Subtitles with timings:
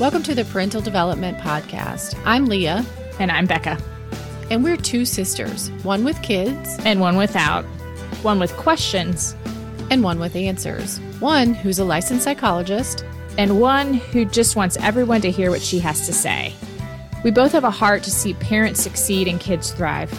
[0.00, 2.18] Welcome to the Parental Development Podcast.
[2.24, 2.84] I'm Leah,
[3.20, 3.78] And I'm Becca.
[4.50, 7.64] and we're two sisters, one with kids And one without.
[8.22, 9.34] One with questions.
[9.90, 10.98] and one with answers.
[11.20, 13.04] One who's a licensed psychologist,
[13.38, 16.52] And one who just wants everyone to hear what she has to say.
[17.24, 20.12] We both have a heart to see parents succeed and kids thrive.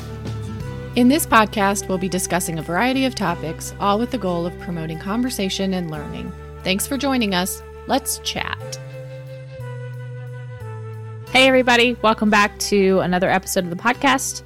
[0.96, 4.58] In this podcast, we'll be discussing a variety of topics, all with the goal of
[4.60, 6.32] promoting conversation and learning.
[6.64, 7.62] Thanks for joining us.
[7.88, 8.45] Let's chat.
[11.36, 11.98] Hey, everybody.
[12.02, 14.42] Welcome back to another episode of the podcast.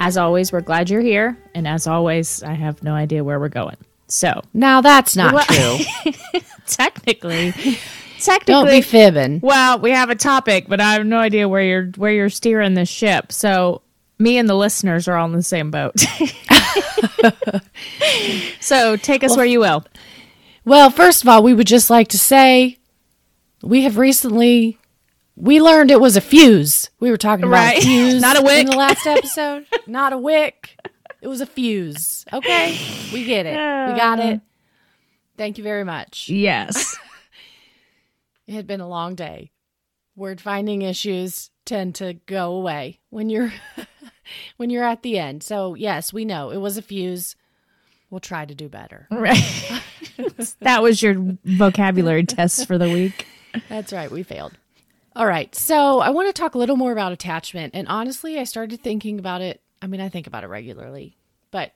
[0.00, 1.36] As always, we're glad you're here.
[1.54, 3.76] And as always, I have no idea where we're going.
[4.08, 6.10] So, Now that's not Well- true.
[6.66, 7.52] technically,
[8.18, 9.40] technically, Don't be fibbing.
[9.42, 12.72] Well, we have a topic, but I have no idea where you're where you're steering
[12.72, 13.30] this ship.
[13.30, 13.82] So
[14.18, 16.00] me and the listeners are all in the same boat.
[18.60, 19.84] so take us where you will.
[20.64, 22.78] Well, first of all, we would just like to say
[23.62, 24.78] we have recently
[25.42, 26.88] we learned it was a fuse.
[27.00, 27.78] We were talking about Right.
[27.78, 28.60] a fuse, Not a wick.
[28.60, 29.66] in the last episode.
[29.88, 30.76] Not a wick.
[31.20, 32.24] It was a fuse.
[32.32, 32.78] Okay,
[33.12, 33.52] we get it.
[33.54, 34.40] We got it.
[35.36, 36.28] Thank you very much.
[36.28, 36.96] Yes.
[38.46, 39.52] It had been a long day.
[40.16, 43.52] Word finding issues tend to go away when you're
[44.56, 45.42] when you're at the end.
[45.44, 47.36] So yes, we know it was a fuse.
[48.10, 49.06] We'll try to do better.
[49.12, 49.40] right.
[50.60, 53.26] that was your vocabulary test for the week.
[53.68, 54.10] That's right.
[54.10, 54.52] We failed.
[55.14, 55.54] All right.
[55.54, 57.74] So I want to talk a little more about attachment.
[57.74, 59.60] And honestly, I started thinking about it.
[59.80, 61.16] I mean, I think about it regularly,
[61.50, 61.72] but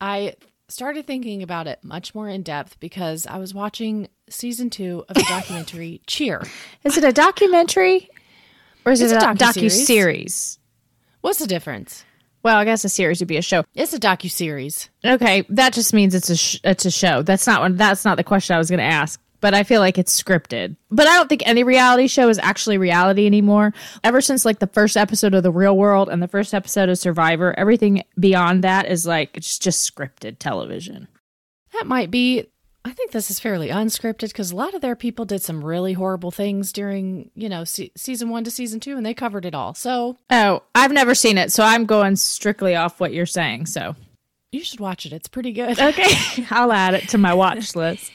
[0.00, 0.34] I
[0.68, 5.14] started thinking about it much more in depth because I was watching season two of
[5.16, 6.42] the documentary Cheer.
[6.84, 8.08] Is it a documentary
[8.84, 10.58] or is It's it a a docu series?
[11.20, 12.04] What's the difference?
[12.42, 13.64] Well, I guess a series would be a show.
[13.74, 14.88] It's a docu series.
[15.04, 17.22] Okay, that just means it's a sh- it's a show.
[17.22, 17.76] That's not one.
[17.76, 19.20] That's not the question I was going to ask.
[19.40, 20.76] But I feel like it's scripted.
[20.90, 23.72] But I don't think any reality show is actually reality anymore.
[24.02, 26.98] Ever since like the first episode of The Real World and the first episode of
[26.98, 31.08] Survivor, everything beyond that is like it's just scripted television.
[31.74, 32.46] That might be.
[32.84, 35.94] I think this is fairly unscripted because a lot of their people did some really
[35.94, 39.56] horrible things during, you know, se- season one to season two, and they covered it
[39.56, 39.74] all.
[39.74, 43.66] So Oh, I've never seen it, so I'm going strictly off what you're saying.
[43.66, 43.96] So
[44.52, 45.12] you should watch it.
[45.12, 45.80] It's pretty good.
[45.80, 48.12] okay, I'll add it to my watch list.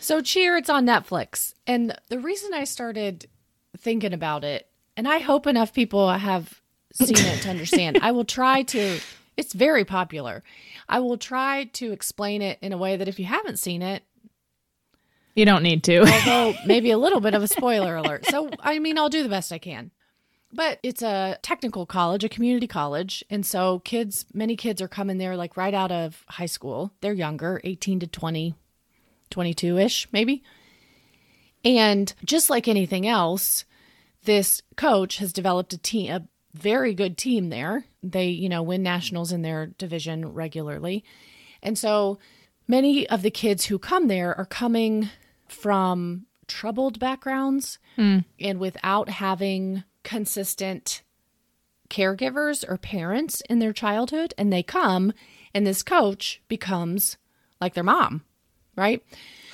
[0.00, 1.54] So Cheer, it's on Netflix.
[1.66, 3.26] And the reason I started
[3.76, 6.60] thinking about it, and I hope enough people have
[6.92, 8.98] seen it to understand, I will try to,
[9.36, 10.42] it's very popular.
[10.88, 14.02] I will try to explain it in a way that if you haven't seen it,
[15.34, 16.00] You don't need to.
[16.12, 18.26] although maybe a little bit of a spoiler alert.
[18.26, 19.90] So, I mean, I'll do the best I can.
[20.54, 23.24] But it's a technical college, a community college.
[23.30, 26.92] And so kids, many kids are coming there like right out of high school.
[27.00, 28.54] They're younger, 18 to 20,
[29.32, 30.42] 22 ish, maybe.
[31.64, 33.64] And just like anything else,
[34.24, 37.86] this coach has developed a team, a very good team there.
[38.02, 41.04] They, you know, win nationals in their division regularly.
[41.62, 42.18] And so
[42.68, 45.08] many of the kids who come there are coming
[45.48, 48.18] from troubled backgrounds hmm.
[48.38, 51.02] and without having consistent
[51.88, 54.34] caregivers or parents in their childhood.
[54.36, 55.12] And they come,
[55.54, 57.16] and this coach becomes
[57.60, 58.24] like their mom,
[58.76, 59.02] right?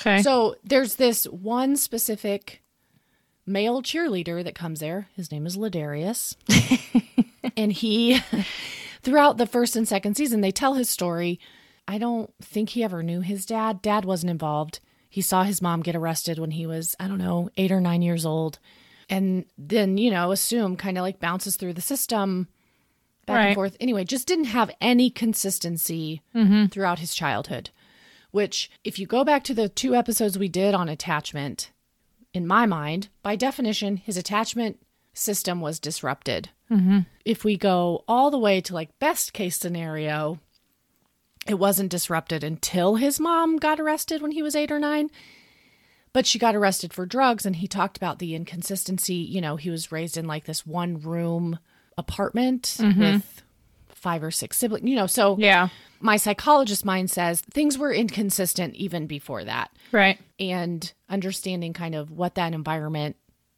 [0.01, 0.23] Okay.
[0.23, 2.63] So there's this one specific
[3.47, 5.09] male cheerleader that comes there.
[5.15, 6.37] His name is Ladarius.
[7.57, 8.21] and he,
[9.03, 11.41] throughout the first and second season, they tell his story.
[11.89, 13.83] I don't think he ever knew his dad.
[13.83, 14.81] Dad wasn't involved.
[15.09, 18.03] He saw his mom get arrested when he was, I don't know, eight or nine
[18.03, 18.59] years old.
[19.09, 22.47] And then, you know, assume kind of like bounces through the system
[23.27, 23.77] back and forth.
[23.81, 26.67] Anyway, just didn't have any consistency mm-hmm.
[26.67, 27.71] throughout his childhood
[28.31, 31.71] which if you go back to the two episodes we did on attachment
[32.33, 34.79] in my mind by definition his attachment
[35.15, 36.51] system was disrupted.
[36.71, 37.01] Mm-hmm.
[37.25, 40.39] If we go all the way to like best case scenario
[41.47, 45.11] it wasn't disrupted until his mom got arrested when he was eight or nine
[46.13, 49.15] but she got arrested for drugs and he talked about the inconsistency.
[49.15, 51.59] You know he was raised in like this one room
[51.97, 53.01] apartment mm-hmm.
[53.01, 53.43] with
[53.89, 55.69] five or six siblings you know so yeah.
[56.01, 59.71] My psychologist mind says things were inconsistent even before that.
[59.93, 60.19] Right.
[60.39, 63.17] and understanding kind of what that environment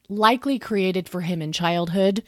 [0.09, 2.23] likely created for him in childhood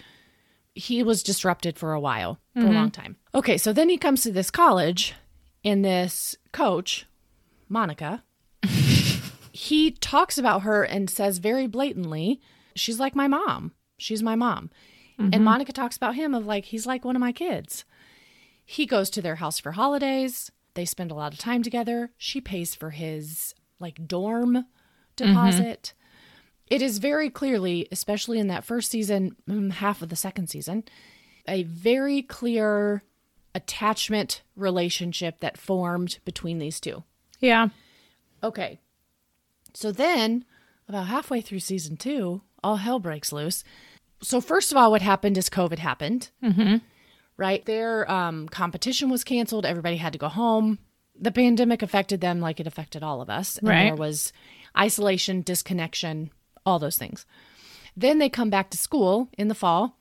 [0.74, 2.74] he was disrupted for a while for a mm-hmm.
[2.74, 3.16] long time.
[3.34, 5.14] Okay so then he comes to this college
[5.64, 7.06] and this coach
[7.68, 8.22] monica
[9.52, 12.40] he talks about her and says very blatantly
[12.74, 13.72] she's like my mom.
[13.98, 14.70] She's my mom.
[15.18, 15.44] And mm-hmm.
[15.44, 17.84] monica talks about him of like he's like one of my kids
[18.64, 20.50] he goes to their house for holidays.
[20.74, 22.10] They spend a lot of time together.
[22.16, 24.66] She pays for his like dorm
[25.16, 25.92] deposit.
[26.68, 30.84] it is very clearly, especially in that first season, mm, half of the second season,
[31.46, 33.02] a very clear
[33.54, 37.02] attachment relationship that formed between these two.
[37.40, 37.68] Yeah.
[38.42, 38.80] Okay.
[39.74, 40.44] So then,
[40.88, 43.64] about halfway through season two, all hell breaks loose.
[44.22, 46.30] So, first of all, what happened is COVID happened.
[46.42, 46.76] Mm-hmm.
[47.36, 47.64] Right?
[47.64, 49.66] Their um, competition was canceled.
[49.66, 50.78] Everybody had to go home.
[51.18, 53.58] The pandemic affected them like it affected all of us.
[53.58, 53.84] And Right.
[53.84, 54.32] there was
[54.78, 56.30] isolation, disconnection,
[56.64, 57.26] all those things.
[57.96, 59.96] Then they come back to school in the fall.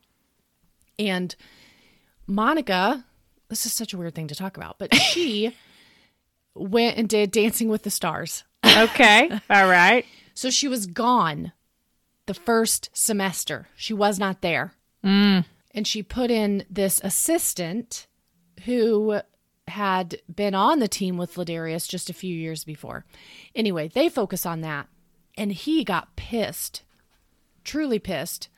[0.98, 1.34] And
[2.26, 3.04] Monica,
[3.48, 5.54] this is such a weird thing to talk about, but she
[6.54, 8.44] went and did Dancing with the Stars.
[8.64, 9.28] Okay.
[9.50, 10.04] All right.
[10.34, 11.52] So she was gone
[12.26, 13.68] the first semester.
[13.76, 14.74] She was not there.
[15.74, 18.06] And she put in this assistant
[18.64, 19.20] who
[19.68, 23.04] had been on the team with Ladarius just a few years before.
[23.54, 24.88] Anyway, they focus on that.
[25.36, 26.82] And he got pissed,
[27.64, 28.48] truly pissed,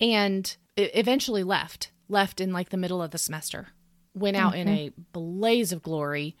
[0.00, 3.68] and eventually left, left in like the middle of the semester,
[4.14, 6.36] went out in a blaze of glory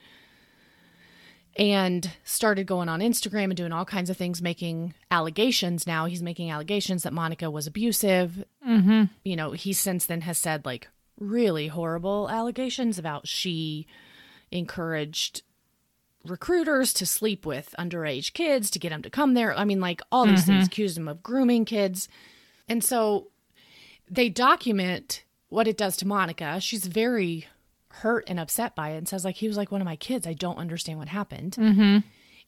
[1.58, 5.86] and started going on Instagram and doing all kinds of things, making allegations.
[5.86, 8.44] Now he's making allegations that Monica was abusive.
[8.66, 9.04] Mm-hmm.
[9.24, 10.88] You know, he since then has said like
[11.18, 13.86] really horrible allegations about she
[14.52, 15.42] encouraged
[16.24, 19.56] recruiters to sleep with underage kids to get them to come there.
[19.56, 22.08] I mean, like all these things, accused him of grooming kids.
[22.68, 23.28] And so
[24.08, 26.60] they document what it does to Monica.
[26.60, 27.46] She's very
[27.98, 30.26] hurt and upset by it and says like he was like one of my kids.
[30.26, 31.56] I don't understand what happened.
[31.58, 31.98] Mm-hmm.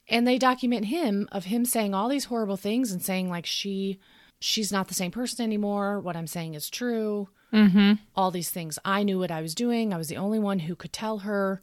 [0.09, 3.99] And they document him of him saying all these horrible things and saying like she
[4.39, 5.99] she's not the same person anymore.
[5.99, 7.29] What I'm saying is true.
[7.53, 7.93] Mm-hmm.
[8.15, 8.79] All these things.
[8.83, 9.93] I knew what I was doing.
[9.93, 11.61] I was the only one who could tell her.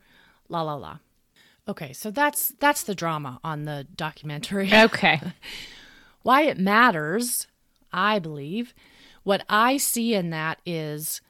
[0.48, 0.98] La la la.
[1.66, 5.20] Okay, so that's that's the drama on the documentary Okay.
[6.22, 7.46] why it matters,
[7.92, 8.74] I believe,
[9.22, 11.20] what I see in that is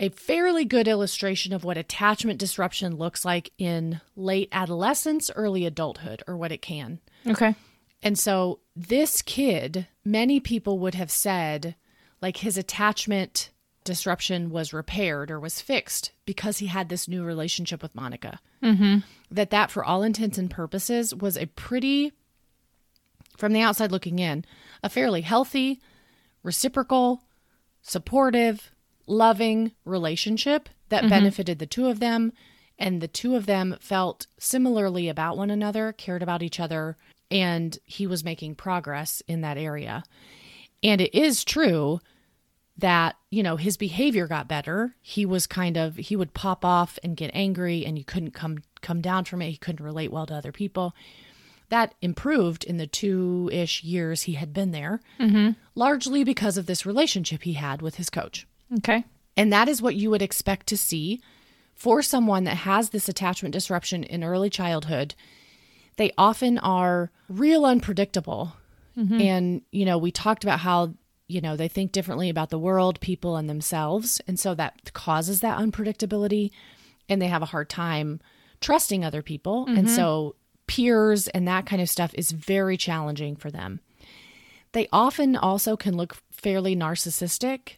[0.00, 6.22] a fairly good illustration of what attachment disruption looks like in late adolescence, early adulthood,
[6.26, 7.00] or what it can.
[7.26, 7.54] Okay.
[8.02, 11.76] And so this kid, many people would have said,
[12.20, 13.50] like his attachment
[13.84, 18.40] disruption was repaired or was fixed because he had this new relationship with Monica.
[18.62, 18.98] Mm-hmm.
[19.30, 22.12] That that, for all intents and purposes, was a pretty,
[23.36, 24.44] from the outside looking in,
[24.82, 25.80] a fairly healthy,
[26.42, 27.22] reciprocal,
[27.82, 28.70] supportive,
[29.06, 32.32] loving relationship that benefited the two of them.
[32.78, 36.96] And the two of them felt similarly about one another, cared about each other,
[37.30, 40.02] and he was making progress in that area.
[40.82, 42.00] And it is true
[42.76, 44.96] that, you know, his behavior got better.
[45.00, 48.58] He was kind of he would pop off and get angry and you couldn't come
[48.82, 49.50] come down from it.
[49.50, 50.94] He couldn't relate well to other people.
[51.70, 55.52] That improved in the two ish years he had been there, mm-hmm.
[55.74, 58.46] largely because of this relationship he had with his coach.
[58.78, 59.04] Okay.
[59.36, 61.20] And that is what you would expect to see
[61.74, 65.14] for someone that has this attachment disruption in early childhood.
[65.96, 68.56] They often are real unpredictable.
[68.96, 69.20] Mm-hmm.
[69.20, 70.94] And, you know, we talked about how,
[71.26, 74.20] you know, they think differently about the world, people, and themselves.
[74.26, 76.50] And so that causes that unpredictability.
[77.08, 78.20] And they have a hard time
[78.60, 79.66] trusting other people.
[79.66, 79.96] And mm-hmm.
[79.96, 80.36] so
[80.66, 83.80] peers and that kind of stuff is very challenging for them.
[84.72, 87.76] They often also can look fairly narcissistic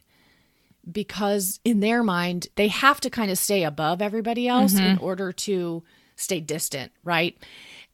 [0.91, 5.03] because in their mind they have to kind of stay above everybody else in mm-hmm.
[5.03, 5.83] order to
[6.15, 7.37] stay distant, right?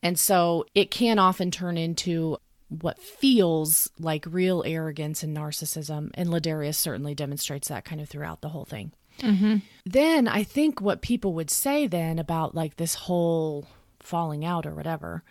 [0.01, 2.37] And so it can often turn into
[2.69, 6.09] what feels like real arrogance and narcissism.
[6.15, 8.91] And Ladarius certainly demonstrates that kind of throughout the whole thing.
[9.19, 9.57] Mm-hmm.
[9.85, 13.67] Then I think what people would say then about like this whole
[13.99, 15.23] falling out or whatever,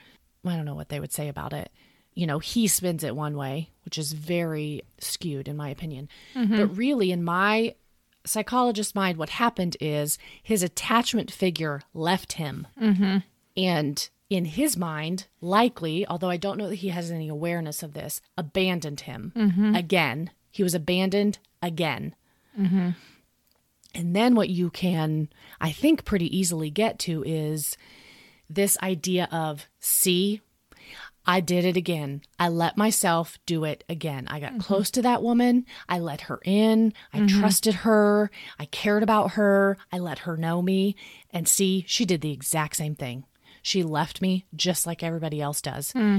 [0.46, 1.70] I don't know what they would say about it.
[2.14, 6.08] You know, he spins it one way, which is very skewed in my opinion.
[6.34, 6.56] Mm-hmm.
[6.56, 7.74] But really, in my
[8.24, 12.66] psychologist mind, what happened is his attachment figure left him.
[12.80, 13.18] Mm-hmm.
[13.56, 17.94] And in his mind, likely, although I don't know that he has any awareness of
[17.94, 19.74] this, abandoned him mm-hmm.
[19.74, 20.30] again.
[20.50, 22.14] He was abandoned again.
[23.94, 25.28] And then what you can,
[25.60, 27.76] I think, pretty easily get to is
[28.48, 30.40] this idea of, see,
[31.26, 32.22] I did it again.
[32.38, 34.26] I let myself do it again.
[34.28, 34.60] I got mm-hmm.
[34.60, 35.66] close to that woman.
[35.88, 36.92] I let her in.
[37.12, 37.40] I mm-hmm.
[37.40, 38.30] trusted her.
[38.58, 39.78] I cared about her.
[39.92, 40.96] I let her know me.
[41.30, 43.24] And see, she did the exact same thing.
[43.62, 45.92] She left me just like everybody else does.
[45.92, 46.18] Hmm.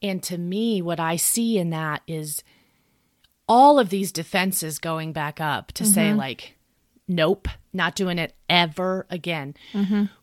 [0.00, 2.42] And to me, what I see in that is
[3.46, 6.18] all of these defenses going back up to say, mm-hmm.
[6.18, 6.56] like,
[7.06, 9.54] nope, not doing it ever again.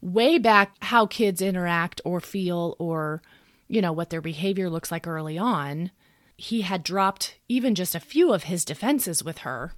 [0.02, 3.22] Way back, how kids interact or feel or,
[3.72, 5.92] you know, what their behavior looks like early on,
[6.36, 9.72] he had dropped even just a few of his defenses with her.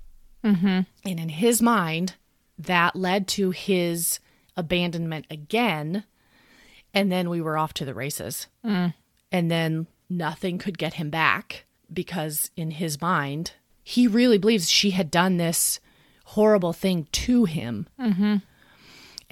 [0.43, 0.81] Mm-hmm.
[1.05, 2.15] And in his mind,
[2.57, 4.19] that led to his
[4.57, 6.05] abandonment again.
[6.91, 8.47] And then we were off to the races.
[9.31, 13.51] And then nothing could get him back because, in his mind,
[13.83, 15.79] he really believes she had done this
[16.25, 17.87] horrible thing to him.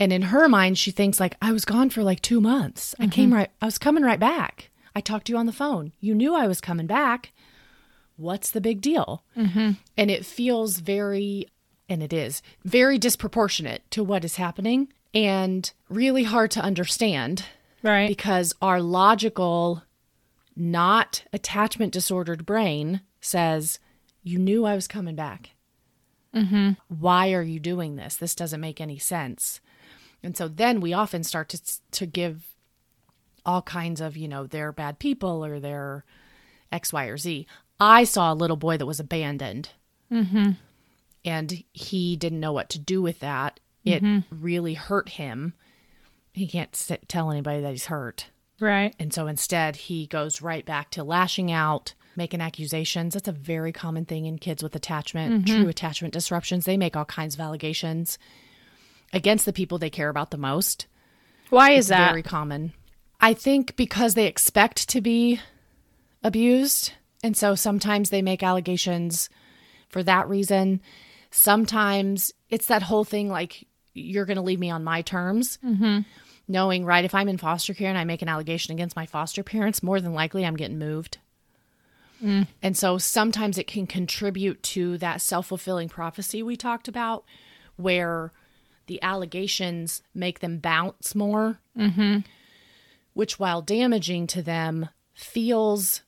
[0.01, 2.95] And in her mind, she thinks like I was gone for like two months.
[2.99, 3.51] I came right.
[3.61, 4.71] I was coming right back.
[4.95, 5.93] I talked to you on the phone.
[5.99, 7.31] You knew I was coming back.
[8.17, 9.23] What's the big deal?
[9.35, 11.47] And it feels very,
[11.87, 17.45] and it is very disproportionate to what is happening, and really hard to understand
[17.83, 18.07] Right.
[18.07, 19.83] because our logical,
[20.55, 23.77] not attachment disordered brain says,
[24.23, 25.51] You knew I was coming back.
[26.35, 26.71] Mm-hmm.
[26.87, 28.15] Why are you doing this?
[28.15, 29.61] This doesn't make any sense.
[30.23, 31.59] And so then we often start to,
[31.91, 32.45] to give
[33.45, 36.05] all kinds of, you know, they're bad people or they're
[36.71, 37.47] X, Y, or Z.
[37.79, 39.69] I saw a little boy that was abandoned.
[40.11, 40.51] Mm-hmm.
[41.25, 43.59] And he didn't know what to do with that.
[43.83, 44.43] It mm-hmm.
[44.43, 45.53] really hurt him.
[46.33, 48.27] He can't sit, tell anybody that he's hurt.
[48.59, 48.95] right.
[48.99, 53.13] And so instead, he goes right back to lashing out, making accusations.
[53.13, 55.61] That's a very common thing in kids with attachment, mm-hmm.
[55.61, 56.65] true attachment disruptions.
[56.65, 58.17] They make all kinds of allegations
[59.13, 60.87] against the people they care about the most.
[61.49, 62.09] Why is that?
[62.09, 62.73] Very common.
[63.19, 65.39] I think because they expect to be
[66.23, 66.93] abused.
[67.23, 69.29] And so sometimes they make allegations
[69.89, 70.81] for that reason.
[71.29, 75.59] Sometimes it's that whole thing like, you're going to leave me on my terms.
[75.63, 75.99] Mm-hmm.
[76.47, 79.43] Knowing, right, if I'm in foster care and I make an allegation against my foster
[79.43, 81.17] parents, more than likely I'm getting moved.
[82.61, 87.23] And so sometimes it can contribute to that self fulfilling prophecy we talked about,
[87.77, 88.31] where
[88.91, 92.19] the allegations make them bounce more, mm-hmm.
[93.13, 96.01] which, while damaging to them, feels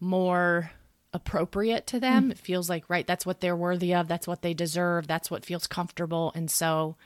[0.00, 0.72] more
[1.12, 2.26] appropriate to them.
[2.26, 2.30] Mm.
[2.32, 5.44] It feels like, right, that's what they're worthy of, that's what they deserve, that's what
[5.44, 6.32] feels comfortable.
[6.34, 6.96] And so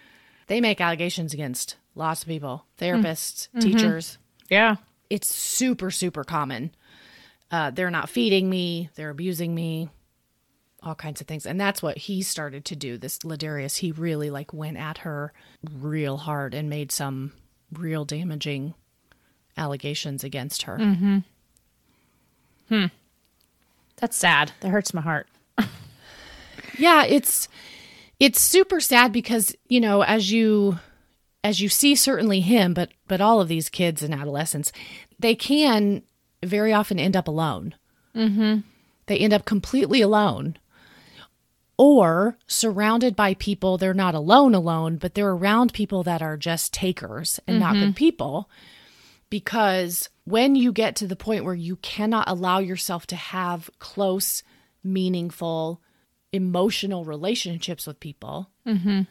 [0.46, 3.60] they make allegations against lots of people therapists, mm.
[3.60, 3.68] mm-hmm.
[3.68, 4.16] teachers.
[4.48, 4.76] Yeah.
[5.10, 6.70] it's super super common.
[7.50, 9.90] Uh, they're not feeding me they're abusing me
[10.88, 14.30] all kinds of things and that's what he started to do this ladarius he really
[14.30, 15.32] like went at her
[15.72, 17.32] real hard and made some
[17.72, 18.74] real damaging
[19.56, 20.76] allegations against her
[22.68, 22.86] Hmm.
[23.96, 24.52] That's sad.
[24.60, 25.26] That hurts my heart.
[26.78, 27.48] yeah it's
[28.20, 30.78] it's super sad because you know as you
[31.42, 34.70] as you see certainly him but but all of these kids and adolescents
[35.18, 36.02] they can
[36.44, 37.74] very often end up alone
[38.14, 38.60] mm-hmm.
[39.06, 40.56] they end up completely alone
[41.78, 46.74] or surrounded by people they're not alone alone but they're around people that are just
[46.74, 47.92] takers and not good mm-hmm.
[47.92, 48.50] people.
[49.30, 54.42] Because when you get to the point where you cannot allow yourself to have close
[54.82, 55.80] meaningful
[56.32, 59.02] emotional relationships with people mm-hmm.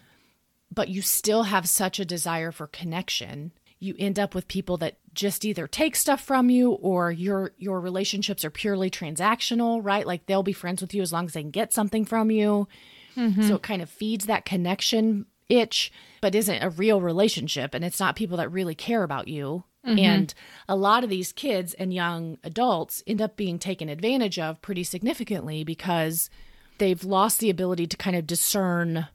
[0.72, 4.98] but you still have such a desire for connection you end up with people that
[5.14, 10.06] just either take stuff from you or your your relationships are purely transactional right?
[10.06, 12.68] Like they'll be friends with you as long as they can get something from you.
[13.16, 13.44] Mm-hmm.
[13.44, 15.92] So it kind of feeds that connection itch
[16.22, 19.64] but isn't a real relationship and it's not people that really care about you.
[19.86, 20.00] Mm-hmm.
[20.00, 20.34] And
[20.68, 24.84] a lot of these kids and young adults end up being taken advantage of pretty
[24.84, 26.30] significantly because
[26.78, 29.08] they've lost the ability to kind of discern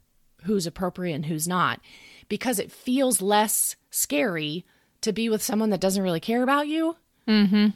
[0.43, 1.79] who's appropriate and who's not.
[2.27, 4.65] Because it feels less scary
[5.01, 6.95] to be with someone that doesn't really care about you.
[7.27, 7.67] Mm-hmm.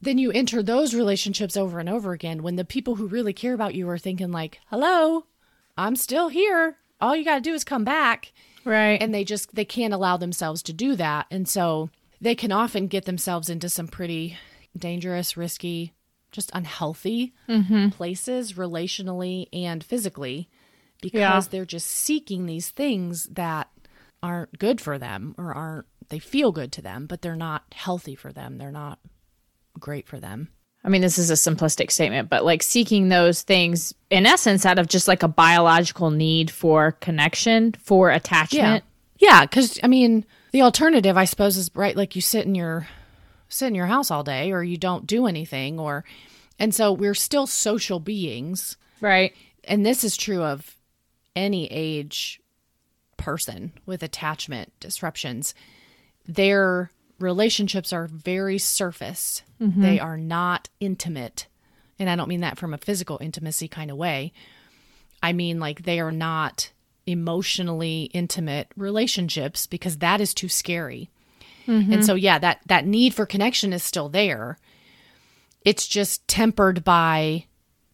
[0.00, 3.54] Then you enter those relationships over and over again when the people who really care
[3.54, 5.26] about you are thinking, like, hello,
[5.76, 6.76] I'm still here.
[7.00, 8.32] All you got to do is come back.
[8.64, 9.00] Right.
[9.00, 11.26] And they just, they can't allow themselves to do that.
[11.30, 14.36] And so they can often get themselves into some pretty
[14.76, 15.92] dangerous, risky,
[16.32, 17.32] just unhealthy
[17.92, 20.48] places relationally and physically
[21.00, 21.40] because Yeah.
[21.50, 23.68] they're just seeking these things that
[24.24, 28.14] aren't good for them or aren't they feel good to them but they're not healthy
[28.14, 28.98] for them they're not
[29.78, 30.48] great for them
[30.86, 34.78] I mean, this is a simplistic statement, but like seeking those things in essence out
[34.78, 38.84] of just like a biological need for connection, for attachment.
[39.18, 42.86] yeah because i mean the alternative i suppose is right like you sit in your
[43.48, 46.04] sit in your house all day or you don't do anything or
[46.58, 49.32] and so we're still social beings Right.
[49.64, 50.76] and this is true of
[51.34, 52.40] any age
[53.24, 55.54] person with attachment disruptions
[56.26, 59.42] their relationships are very surface.
[59.60, 59.82] Mm-hmm.
[59.82, 61.46] They are not intimate.
[61.98, 64.32] And i don't mean that from a physical intimacy kind of way.
[65.22, 66.72] I mean like they are not
[67.06, 71.10] emotionally intimate relationships because that is too scary.
[71.66, 71.92] Mm-hmm.
[71.92, 74.58] And so yeah, that that need for connection is still there.
[75.64, 77.46] It's just tempered by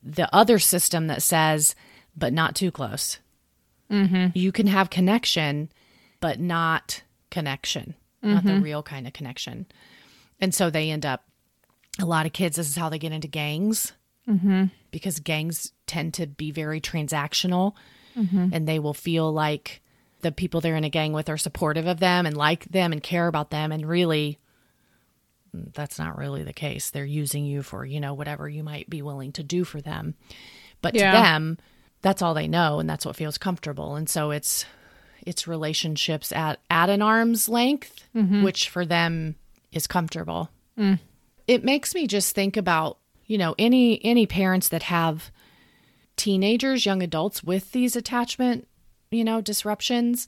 [0.03, 1.75] the other system that says
[2.17, 3.19] but not too close.
[3.90, 4.38] Mm-hmm.
[4.38, 5.70] You can have connection
[6.20, 8.62] but not connection, not the mm-hmm.
[8.62, 9.66] real kind of connection.
[10.40, 11.25] And so they end up
[11.99, 13.92] a lot of kids this is how they get into gangs.
[14.28, 14.66] Mm-hmm.
[14.90, 17.73] Because gangs tend to be very transactional.
[18.52, 19.80] And they will feel like
[20.20, 23.02] the people they're in a gang with are supportive of them and like them and
[23.02, 23.73] care about them.
[23.73, 24.38] And really
[25.52, 26.90] that's not really the case.
[26.90, 30.14] They're using you for you know whatever you might be willing to do for them.
[30.82, 31.12] But Yeah.
[31.12, 31.59] to them
[32.02, 33.95] that's all they know and that's what feels comfortable.
[33.97, 34.64] And so it's
[35.26, 38.04] it's relationships at at an arm's length
[38.42, 39.37] which for them
[39.73, 40.50] is comfortable.
[41.47, 45.30] It makes me just think about you know any any parents that have
[46.16, 48.66] teenagers young adults with these attachment
[49.11, 50.26] you know disruptions.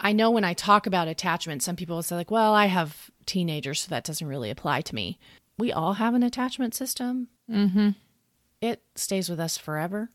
[0.00, 3.10] I know when i talk about attachment some people will say like well i have
[3.26, 5.18] teenagers so that doesn't really apply to me.
[5.58, 7.28] We all have an attachment system.
[7.50, 7.90] Mm-hmm.
[8.60, 10.10] it stays with us forever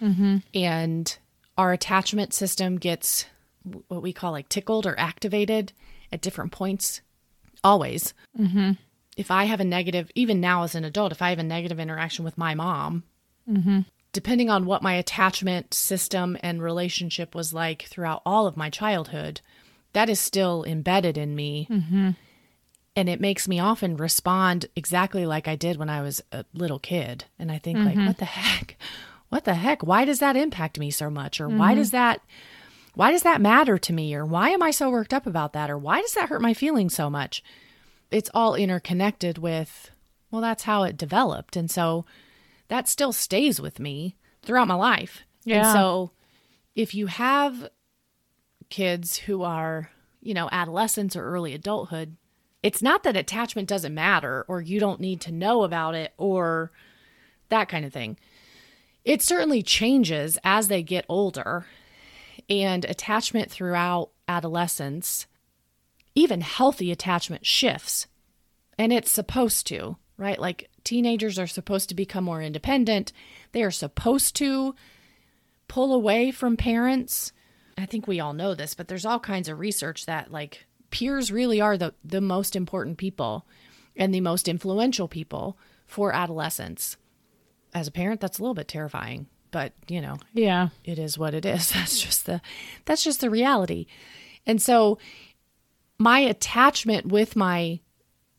[0.00, 0.36] Mm-hmm.
[0.54, 1.18] and
[1.56, 3.26] our attachment system gets
[3.88, 5.72] what we call like tickled or activated
[6.12, 7.00] at different points
[7.64, 8.72] always mm-hmm.
[9.16, 11.80] if I have a negative, even now as an adult, if I have a negative
[11.80, 13.02] interaction with my mom,
[13.50, 13.80] mm-hmm.
[14.12, 19.40] depending on what my attachment system and relationship was like throughout all of my childhood,
[19.92, 21.66] that is still embedded in me.
[22.96, 26.80] And it makes me often respond exactly like I did when I was a little
[26.80, 27.24] kid.
[27.38, 28.76] And I think, like, what the heck?
[29.28, 29.82] What the heck?
[29.82, 31.40] Why does that impact me so much?
[31.40, 31.80] Or why mm-hmm.
[31.80, 32.20] does that
[32.94, 34.14] why does that matter to me?
[34.14, 35.70] Or why am I so worked up about that?
[35.70, 37.42] Or why does that hurt my feelings so much?
[38.10, 39.90] it's all interconnected with
[40.30, 42.04] well that's how it developed and so
[42.68, 45.72] that still stays with me throughout my life and Yeah.
[45.72, 46.12] so
[46.74, 47.70] if you have
[48.70, 52.16] kids who are you know adolescents or early adulthood
[52.62, 56.72] it's not that attachment doesn't matter or you don't need to know about it or
[57.48, 58.18] that kind of thing
[59.08, 61.64] it certainly changes as they get older
[62.48, 65.26] and attachment throughout adolescence
[66.14, 68.08] even healthy attachment shifts.
[68.76, 70.38] And it's supposed to, right?
[70.38, 73.12] Like teenagers are supposed to become more independent.
[73.52, 74.74] They are supposed to
[75.68, 77.32] pull away from parents.
[77.76, 81.30] I think we all know this, but there's all kinds of research that like peers
[81.30, 83.46] really are the the most important people
[83.94, 85.56] and the most influential people
[85.86, 86.96] for adolescents.
[87.74, 90.68] As a parent, that's a little bit terrifying, but you know, Yeah.
[90.84, 91.70] it is what it is.
[91.72, 92.40] That's just the
[92.84, 93.86] that's just the reality.
[94.46, 94.98] And so
[95.98, 97.80] my attachment with my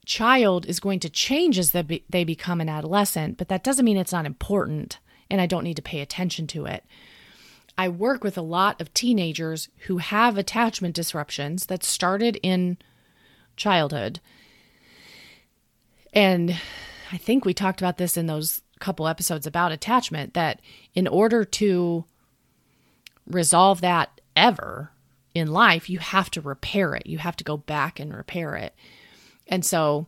[0.05, 3.85] child is going to change as they, be, they become an adolescent, but that doesn't
[3.85, 4.97] mean it's not important
[5.29, 6.83] and I don't need to pay attention to it.
[7.77, 12.77] I work with a lot of teenagers who have attachment disruptions that started in
[13.55, 14.19] childhood.
[16.13, 16.57] And
[17.11, 20.61] I think we talked about this in those couple episodes about attachment that
[20.93, 22.05] in order to
[23.27, 24.91] resolve that ever
[25.35, 27.05] in life, you have to repair it.
[27.05, 28.73] You have to go back and repair it.
[29.47, 30.07] And so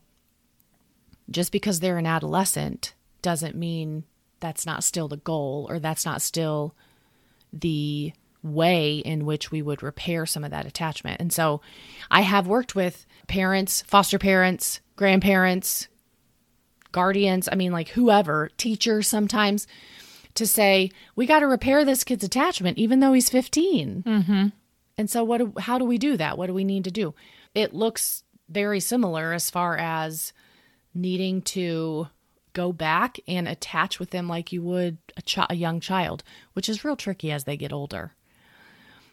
[1.30, 4.04] just because they're an adolescent doesn't mean
[4.40, 6.76] that's not still the goal or that's not still
[7.54, 11.22] the way in which we would repair some of that attachment.
[11.22, 11.62] And so
[12.10, 15.88] I have worked with parents, foster parents, grandparents,
[16.92, 19.68] guardians, I mean, like whoever, teachers sometimes,
[20.36, 24.04] to say, we got to repair this kid's attachment, even though he's 15.
[24.04, 24.48] Mm-hmm.
[24.98, 25.38] And so, what?
[25.40, 26.38] Do, how do we do that?
[26.38, 27.14] What do we need to do?
[27.54, 30.34] It looks very similar as far as
[30.94, 32.08] needing to
[32.54, 36.24] go back and attach with them like you would a, chi- a young child,
[36.54, 38.14] which is real tricky as they get older.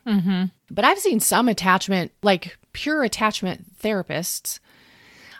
[0.06, 0.44] Mm-hmm.
[0.70, 4.58] But I've seen some attachment, like pure attachment therapists.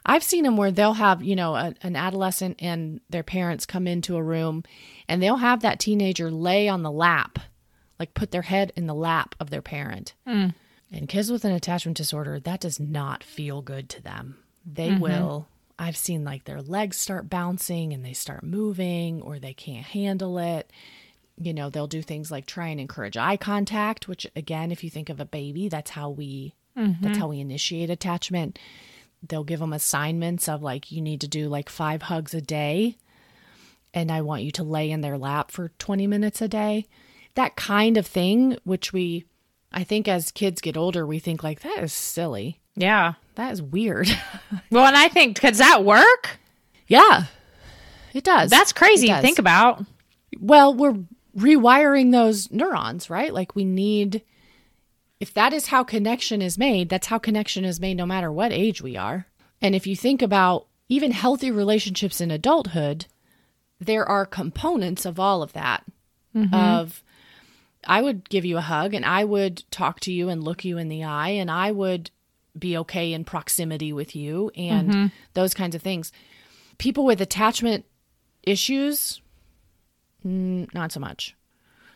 [0.07, 3.87] I've seen them where they'll have, you know, a, an adolescent and their parents come
[3.87, 4.65] into a room
[5.09, 7.39] and they'll have that teenager lay on the lap,
[7.99, 10.15] like put their head in the lap of their parent.
[10.27, 10.55] Mm.
[10.91, 14.39] And kids with an attachment disorder, that does not feel good to them.
[14.65, 15.01] They mm-hmm.
[15.01, 19.85] will, I've seen like their legs start bouncing and they start moving or they can't
[19.85, 20.71] handle it.
[21.37, 24.91] You know, they'll do things like try and encourage eye contact, which again, if you
[24.91, 27.13] think of a baby, that's how we that's mm-hmm.
[27.15, 28.59] how we initiate attachment.
[29.27, 32.97] They'll give them assignments of like you need to do like 5 hugs a day
[33.95, 36.87] and I want you to lay in their lap for 20 minutes a day.
[37.35, 39.25] That kind of thing, which we,
[39.73, 42.61] I think as kids get older, we think like, that is silly.
[42.77, 43.15] Yeah.
[43.37, 44.09] That is weird.
[44.71, 46.39] Well, and I think, does that work?
[46.87, 47.25] yeah,
[48.13, 48.51] it does.
[48.51, 49.85] That's crazy It to think about.
[50.39, 50.99] Well, we're
[51.37, 53.33] rewiring those neurons, right?
[53.33, 54.23] Like we need
[55.21, 58.53] if that is how connection is made, that's how connection is made no matter what
[58.53, 59.27] age we are.
[59.61, 63.07] And if you think about even healthy relationships in adulthood,
[63.81, 65.85] there are components of all of that.
[66.35, 66.55] Mm-hmm.
[66.55, 67.03] Of
[67.87, 70.79] I would give you a hug and I would talk to you and look you
[70.79, 72.11] in the eye and I would
[72.59, 75.07] be okay in proximity with you and mm-hmm.
[75.35, 76.13] those kinds of things.
[76.79, 77.85] People with attachment
[78.43, 79.21] issues,
[80.25, 81.35] not so much.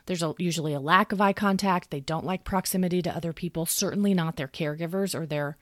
[0.07, 1.91] There's a, usually a lack of eye contact.
[1.91, 5.57] They don't like proximity to other people, certainly not their caregivers or their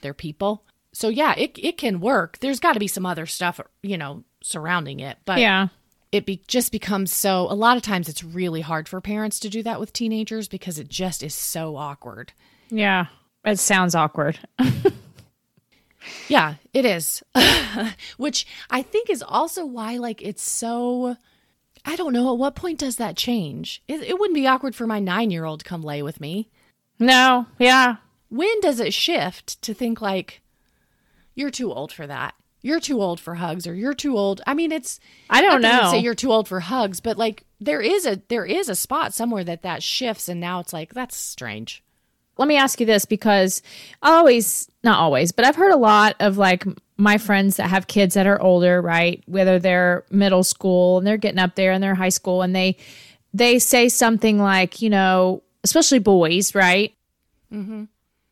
[0.00, 0.64] their people.
[0.92, 2.38] So yeah, it it can work.
[2.40, 5.68] There's got to be some other stuff, you know, surrounding it, but Yeah.
[6.10, 9.48] it be, just becomes so a lot of times it's really hard for parents to
[9.48, 12.32] do that with teenagers because it just is so awkward.
[12.70, 13.06] Yeah.
[13.44, 14.38] It sounds awkward.
[16.28, 17.22] Yeah, it is.
[18.16, 21.16] Which I think is also why like it's so
[21.84, 23.82] I don't know at what point does that change?
[23.88, 26.48] It, it wouldn't be awkward for my 9-year-old to come lay with me.
[26.98, 27.46] No.
[27.58, 27.96] Yeah.
[28.28, 30.40] When does it shift to think like
[31.34, 32.34] you're too old for that?
[32.64, 34.40] You're too old for hugs or you're too old.
[34.46, 35.90] I mean, it's I don't I know.
[35.90, 39.12] say you're too old for hugs, but like there is a there is a spot
[39.12, 41.82] somewhere that that shifts and now it's like that's strange.
[42.38, 43.62] let me ask you this because
[44.00, 46.64] I always not always but i've heard a lot of like
[46.96, 51.16] my friends that have kids that are older right whether they're middle school and they're
[51.16, 52.76] getting up there and they're high school and they
[53.34, 56.94] they say something like you know especially boys right
[57.52, 57.84] Mm-hmm.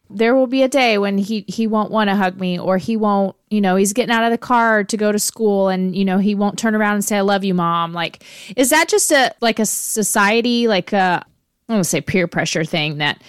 [0.08, 2.96] there will be a day when he he won't want to hug me or he
[2.96, 6.06] won't you know he's getting out of the car to go to school and you
[6.06, 8.24] know he won't turn around and say i love you mom like
[8.56, 11.22] is that just a like a society like a
[11.68, 13.20] i don't say peer pressure thing that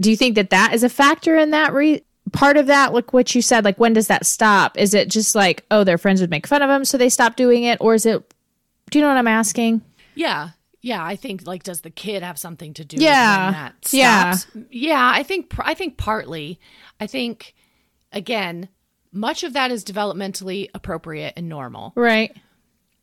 [0.00, 3.12] do you think that that is a factor in that re- part of that like
[3.12, 6.20] what you said like when does that stop is it just like oh their friends
[6.20, 8.22] would make fun of them so they stop doing it or is it
[8.90, 9.80] do you know what i'm asking
[10.14, 10.50] Yeah.
[10.82, 13.46] Yeah, I think like does the kid have something to do Yeah.
[13.48, 14.36] with when that Yeah.
[14.70, 16.60] Yeah, I think I think partly.
[17.00, 17.54] I think
[18.12, 18.68] again,
[19.10, 21.92] much of that is developmentally appropriate and normal.
[21.96, 22.36] right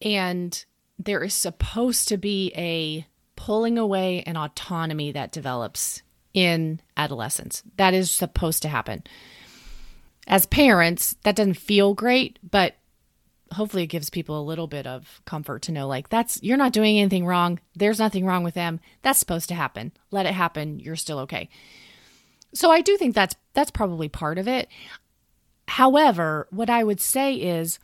[0.01, 0.63] And
[0.97, 3.05] there is supposed to be a
[3.36, 6.01] pulling away and autonomy that develops
[6.34, 7.63] in adolescence.
[7.78, 9.04] That is supposed to happen.
[10.28, 12.76] As parents, that doesn't feel great, but
[13.54, 16.74] hopefully it gives people a little bit of comfort to know like that's you're not
[16.74, 17.60] doing anything wrong.
[17.76, 18.80] There's nothing wrong with them.
[19.02, 19.91] That's supposed to happen.
[20.12, 20.80] Let it happen.
[20.80, 21.50] You're still okay.
[22.54, 24.67] So I do think that's that's probably part of it.
[25.67, 27.80] However, what I would say is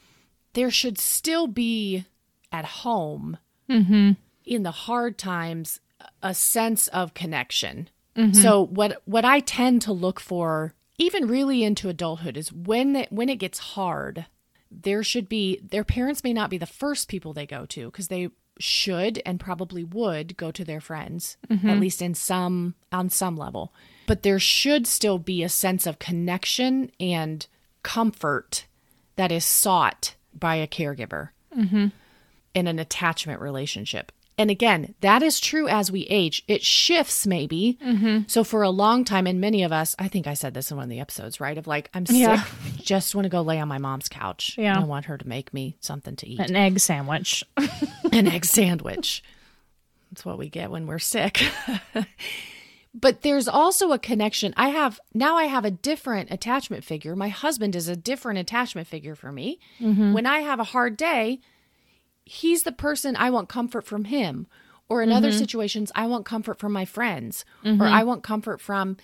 [0.53, 2.05] there should still be
[2.51, 3.37] at home
[3.69, 4.11] mm-hmm.
[4.45, 5.79] in the hard times
[6.21, 7.89] a sense of connection.
[8.15, 8.33] Mm-hmm.
[8.33, 13.11] So what what I tend to look for even really into adulthood is when it,
[13.11, 14.25] when it gets hard
[14.71, 18.07] there should be their parents may not be the first people they go to because
[18.07, 21.79] they should and probably would go to their friends at mm-hmm.
[21.79, 23.73] least in some on some level.
[24.05, 27.45] But there should still be a sense of connection and
[27.83, 28.65] comfort
[29.15, 31.87] that is sought by a caregiver mm-hmm.
[32.53, 37.77] in an attachment relationship and again that is true as we age it shifts maybe
[37.85, 38.21] mm-hmm.
[38.25, 40.77] so for a long time and many of us i think i said this in
[40.77, 42.41] one of the episodes right of like i'm Yeah.
[42.43, 44.79] sick just want to go lay on my mom's couch Yeah.
[44.79, 47.43] i want her to make me something to eat an egg sandwich
[48.11, 49.23] an egg sandwich.
[50.11, 51.43] That's what we get when we're sick.
[52.93, 54.53] but there's also a connection.
[54.57, 57.15] I have now I have a different attachment figure.
[57.15, 59.59] My husband is a different attachment figure for me.
[59.79, 60.13] Mm-hmm.
[60.13, 61.39] When I have a hard day,
[62.29, 64.47] he's the person I want comfort from him.
[64.87, 65.37] Or in other mm-hmm.
[65.37, 67.81] situations, I want comfort from my friends or mm-hmm.
[67.83, 68.97] I want comfort from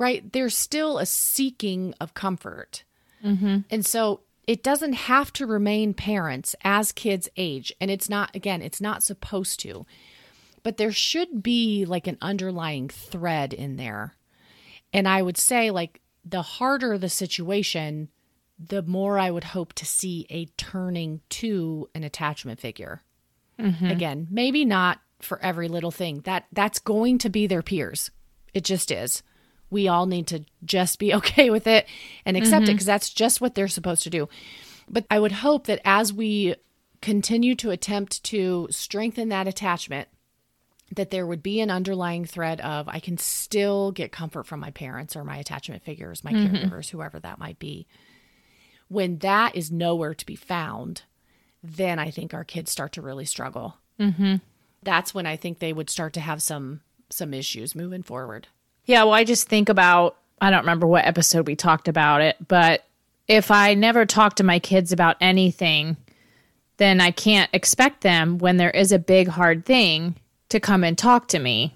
[0.00, 0.32] right?
[0.32, 2.84] There's still a seeking of comfort.
[3.22, 3.58] Mm-hmm.
[3.70, 7.70] And so it doesn't have to remain parents as kids age.
[7.82, 9.84] And it's not, again, it's not supposed to.
[10.62, 14.16] But there should be like an underlying thread in there.
[14.90, 18.08] And I would say, like, the harder the situation,
[18.68, 23.02] the more I would hope to see a turning to an attachment figure.
[23.58, 23.86] Mm-hmm.
[23.86, 26.20] Again, maybe not for every little thing.
[26.22, 28.10] That that's going to be their peers.
[28.52, 29.22] It just is.
[29.70, 31.86] We all need to just be okay with it
[32.24, 32.74] and accept it mm-hmm.
[32.74, 34.28] because that's just what they're supposed to do.
[34.88, 36.56] But I would hope that as we
[37.00, 40.08] continue to attempt to strengthen that attachment,
[40.96, 44.72] that there would be an underlying thread of I can still get comfort from my
[44.72, 46.56] parents or my attachment figures, my mm-hmm.
[46.56, 47.86] caregivers, whoever that might be.
[48.90, 51.02] When that is nowhere to be found,
[51.62, 53.76] then I think our kids start to really struggle.
[53.98, 54.36] Mm-hmm.
[54.82, 58.48] That's when I think they would start to have some some issues moving forward.
[58.84, 62.36] Yeah, well, I just think about, I don't remember what episode we talked about it,
[62.48, 62.84] but
[63.28, 65.96] if I never talk to my kids about anything,
[66.78, 70.16] then I can't expect them when there is a big, hard thing
[70.48, 71.74] to come and talk to me.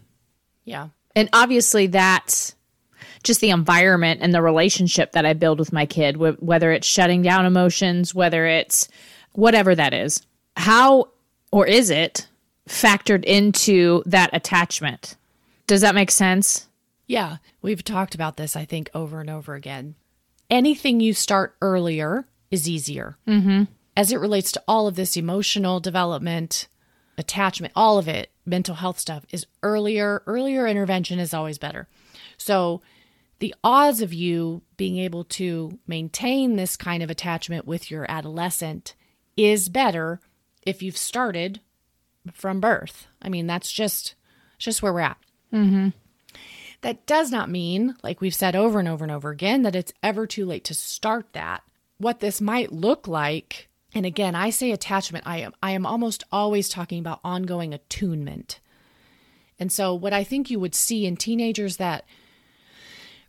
[0.64, 0.88] Yeah.
[1.14, 2.54] And obviously, that's
[3.24, 6.86] just the environment and the relationship that I build with my kid, wh- whether it's
[6.86, 8.88] shutting down emotions, whether it's
[9.32, 10.22] whatever that is.
[10.56, 11.08] How
[11.50, 12.28] or is it
[12.68, 15.16] factored into that attachment?
[15.66, 16.68] Does that make sense?
[17.06, 19.94] Yeah, we've talked about this, I think, over and over again.
[20.50, 23.16] Anything you start earlier is easier.
[23.26, 23.64] Mm-hmm.
[23.96, 26.68] As it relates to all of this emotional development,
[27.16, 30.22] attachment, all of it, mental health stuff is earlier.
[30.26, 31.88] Earlier intervention is always better.
[32.36, 32.82] So,
[33.44, 38.94] the odds of you being able to maintain this kind of attachment with your adolescent
[39.36, 40.18] is better
[40.62, 41.60] if you've started
[42.32, 43.06] from birth.
[43.20, 44.14] I mean, that's just
[44.56, 45.18] just where we're at.
[45.52, 45.88] Mm-hmm.
[46.80, 49.92] That does not mean, like we've said over and over and over again, that it's
[50.02, 51.62] ever too late to start that.
[51.98, 56.24] What this might look like, and again, I say attachment, I am I am almost
[56.32, 58.60] always talking about ongoing attunement.
[59.58, 62.06] And so what I think you would see in teenagers that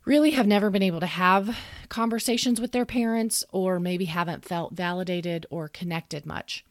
[0.06, 1.54] really have never been able to have
[1.88, 6.64] conversations with their parents or maybe haven't felt validated or connected much.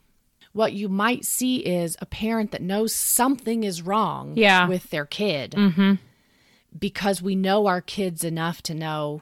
[0.54, 4.67] What you might see is a parent that knows something is wrong Yeah.
[4.67, 5.95] with their kid mm-hmm.
[6.80, 9.21] because we know our kids enough to know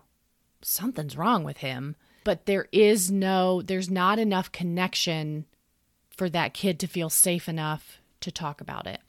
[0.62, 5.45] something's wrong with him, but there is no, there's not enough connection
[6.15, 9.02] for that kid to feel safe enough to talk about it.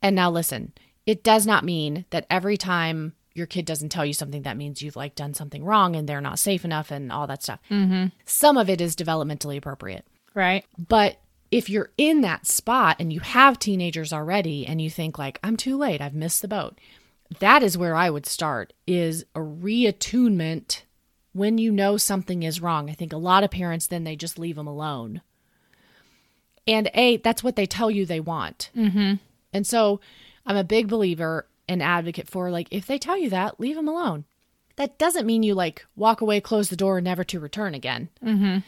[0.00, 0.72] And now listen,
[1.04, 4.82] it does not mean that every time your kid doesn't tell you something, that means
[4.82, 7.60] you've like done something wrong and they're not safe enough and all that stuff.
[7.70, 8.06] Mm-hmm.
[8.24, 10.06] Some of it is developmentally appropriate.
[10.34, 10.64] Right.
[10.78, 11.18] But
[11.50, 15.56] if you're in that spot and you have teenagers already and you think like I'm
[15.56, 16.78] too late, I've missed the boat.
[17.38, 20.82] That is where I would start is a reattunement
[21.32, 22.90] when you know something is wrong.
[22.90, 25.22] I think a lot of parents then they just leave them alone.
[26.66, 28.70] And A, that's what they tell you they want.
[28.76, 29.14] Mm-hmm.
[29.52, 30.00] And so
[30.46, 33.86] I'm a big believer and advocate for like, if they tell you that, leave them
[33.86, 34.24] alone.
[34.74, 38.08] That doesn't mean you like walk away, close the door, never to return again.
[38.24, 38.58] Mm-hmm.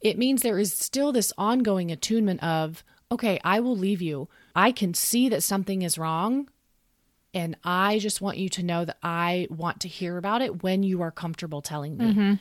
[0.00, 2.82] It means there is still this ongoing attunement of,
[3.12, 4.28] okay, I will leave you.
[4.56, 6.48] I can see that something is wrong.
[7.32, 10.82] And I just want you to know that I want to hear about it when
[10.82, 12.38] you are comfortable telling me.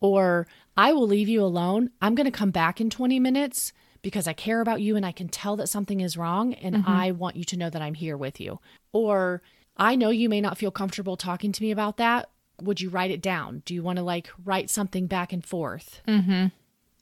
[0.00, 0.46] Or
[0.78, 1.90] I will leave you alone.
[2.00, 5.12] I'm going to come back in 20 minutes because I care about you and I
[5.12, 8.16] can tell that something is wrong and I want you to know that I'm here
[8.16, 8.60] with you.
[9.04, 9.42] Or
[9.76, 12.30] I know you may not feel comfortable talking to me about that.
[12.62, 13.62] Would you write it down?
[13.64, 16.00] Do you want to like write something back and forth?
[16.08, 16.46] Mm-hmm.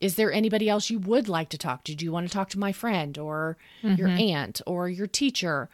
[0.00, 1.94] Is there anybody else you would like to talk to?
[1.94, 5.70] Do you want to talk to my friend or your aunt or your teacher?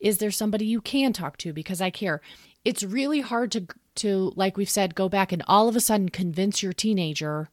[0.00, 2.20] Is there somebody you can talk to because I care?
[2.64, 6.08] It's really hard to to like we've said go back and all of a sudden
[6.08, 7.50] convince your teenager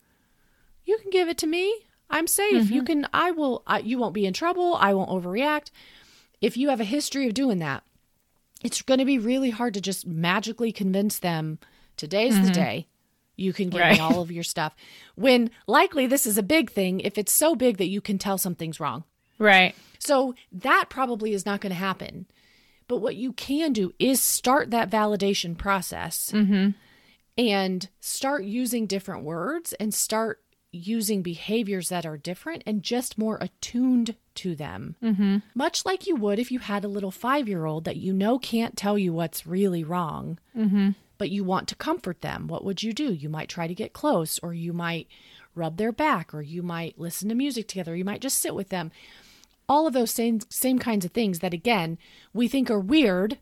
[0.85, 1.75] you can give it to me.
[2.09, 2.69] I'm safe.
[2.69, 4.75] You can I will I, you won't be in trouble.
[4.75, 5.71] I won't overreact.
[6.39, 7.83] If you have a history of doing that,
[8.63, 11.59] it's going to be really hard to just magically convince them
[11.97, 12.51] today's the mm-hmm.
[12.53, 12.87] day.
[13.35, 13.93] You can give Right.
[13.93, 14.75] me all of your stuff.
[15.15, 18.37] When likely this is a big thing if it's so big that you can tell
[18.37, 19.03] something's wrong.
[19.37, 19.75] Right.
[19.99, 22.27] So that probably is not going to happen.
[22.87, 26.69] But what you can do is start that validation process mm-hmm.
[27.37, 30.41] and start using different words and start
[30.75, 34.95] using behaviors that are different and just more attuned to them.
[35.01, 35.37] Mm-hmm.
[35.53, 38.37] Much like you would if you had a little five year old that you know
[38.39, 40.39] can't tell you what's really wrong,
[41.17, 42.47] but you want to comfort them.
[42.47, 43.13] What would you do?
[43.13, 45.07] You might try to get close, or you might
[45.55, 48.69] rub their back, or you might listen to music together, you might just sit with
[48.69, 48.91] them
[49.67, 51.97] all of those same same kinds of things that again
[52.33, 53.37] we think are weird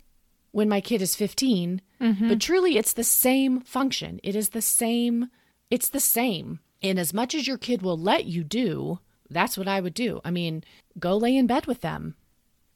[0.52, 1.82] when my kid is 15
[2.30, 5.30] but truly it's the same function it is the same
[5.70, 9.68] it's the same and as much as your kid will let you do that's what
[9.68, 10.22] i would do.
[10.24, 10.64] I mean
[11.00, 12.16] go lay in bed with them.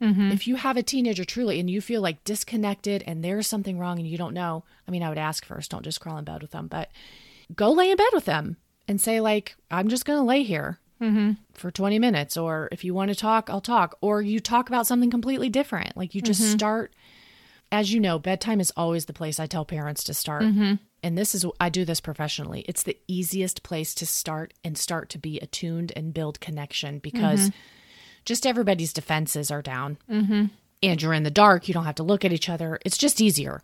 [0.01, 0.31] Mm-hmm.
[0.31, 3.97] If you have a teenager truly and you feel like disconnected and there's something wrong
[3.97, 6.41] and you don't know i mean i would ask first don't just crawl in bed
[6.41, 6.89] with them but
[7.55, 10.79] go lay in bed with them and say like i'm just going to lay here
[11.01, 11.31] mm-hmm.
[11.53, 14.87] for 20 minutes or if you want to talk i'll talk or you talk about
[14.87, 15.95] something completely different.
[15.97, 16.57] Like you just mm-hmm.
[16.57, 16.93] start
[17.71, 20.43] as you know bedtime is always the place i tell parents to start
[21.03, 25.09] and this is i do this professionally it's the easiest place to start and start
[25.09, 27.57] to be attuned and build connection because mm-hmm.
[28.25, 29.97] just everybody's defenses are down.
[30.09, 30.45] Mm-hmm.
[30.83, 33.21] And you're in the dark you don't have to look at each other it's just
[33.21, 33.61] easier.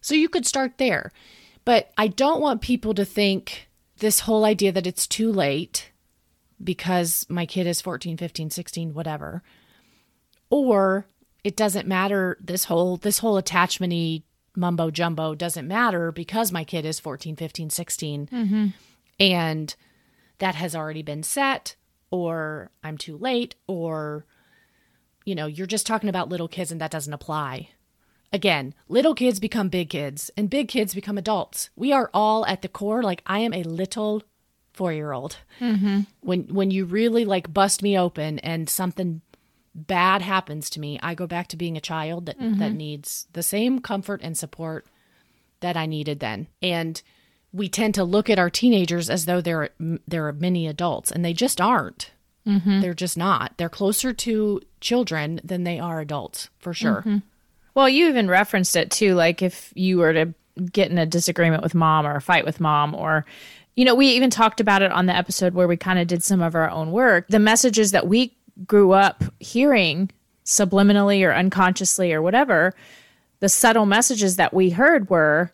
[0.00, 1.12] So you could start there.
[1.64, 5.90] But i don't want people to think this whole idea that it's too late
[6.62, 9.42] because my kid is 14, 15, 16, whatever.
[10.50, 11.06] Or
[11.44, 14.22] it doesn't matter this whole this whole attachmenty
[14.58, 18.28] mumbo jumbo doesn't matter because my kid is 14, 15, 16
[19.20, 19.74] and
[20.38, 21.76] that has already been set
[22.10, 24.26] or I'm too late or
[25.24, 27.68] you know, you're just talking about little kids and that doesn't apply.
[28.32, 31.68] Again, little kids become big kids and big kids become adults.
[31.76, 34.22] We are all at the core like I am a little
[34.74, 35.36] 4-year-old.
[35.60, 36.00] Mm-hmm.
[36.20, 39.20] When when you really like bust me open and something
[39.86, 42.58] bad happens to me, I go back to being a child that mm-hmm.
[42.58, 44.86] that needs the same comfort and support
[45.60, 46.48] that I needed then.
[46.62, 47.00] And
[47.52, 49.70] we tend to look at our teenagers as though they're
[50.06, 52.10] they're mini adults, and they just aren't.
[52.46, 52.80] Mm-hmm.
[52.80, 53.52] They're just not.
[53.56, 57.00] They're closer to children than they are adults, for sure.
[57.00, 57.18] Mm-hmm.
[57.74, 59.14] Well, you even referenced it too.
[59.14, 60.34] Like if you were to
[60.72, 63.26] get in a disagreement with mom or a fight with mom, or,
[63.76, 66.22] you know, we even talked about it on the episode where we kind of did
[66.22, 67.28] some of our own work.
[67.28, 68.34] The messages that we
[68.66, 70.10] grew up hearing
[70.44, 72.74] subliminally or unconsciously or whatever,
[73.40, 75.52] the subtle messages that we heard were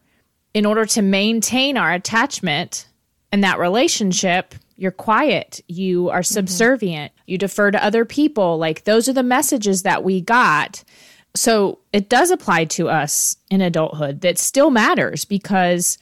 [0.54, 2.86] in order to maintain our attachment
[3.32, 6.34] and that relationship, you're quiet, you are mm-hmm.
[6.34, 8.56] subservient, you defer to other people.
[8.58, 10.84] Like those are the messages that we got.
[11.34, 14.20] So it does apply to us in adulthood.
[14.20, 15.98] That still matters because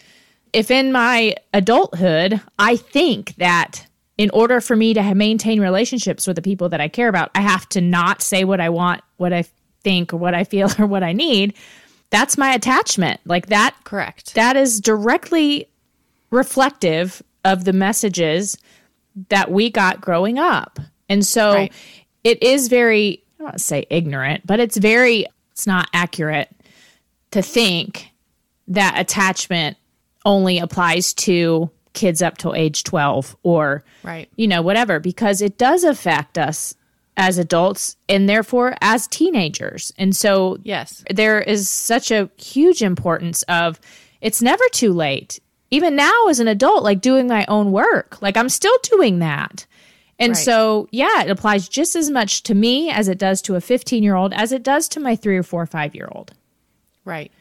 [0.53, 3.87] if in my adulthood, I think that
[4.23, 7.41] in order for me to maintain relationships with the people that I care about, I
[7.41, 9.45] have to not say what I want, what I
[9.83, 11.55] think, or what I feel, or what I need.
[12.11, 13.19] That's my attachment.
[13.25, 14.35] Like that Correct.
[14.35, 15.69] that is directly
[16.31, 18.57] reflective of the messages
[19.29, 20.79] that we got growing up.
[21.09, 21.73] And so Right.
[22.23, 26.49] it is very, I don't want to say ignorant, but it's very, it's not accurate
[27.33, 28.09] to think
[28.69, 29.77] that attachment
[30.25, 34.29] only applies to kids up till age 12 or, Right.
[34.37, 36.75] you know, whatever, because it does affect us
[37.17, 39.93] as adults and therefore as teenagers.
[39.99, 41.05] And so Yes.
[41.11, 43.79] there is such a huge importance of
[44.21, 45.39] it's never too late
[45.71, 49.67] even now as an adult like doing my own work like i'm still doing that
[50.19, 50.37] and Right.
[50.45, 54.03] so yeah it applies just as much to me as it does to a 15
[54.03, 56.33] year old as it does to my three or four or five year old
[57.05, 57.33] Right.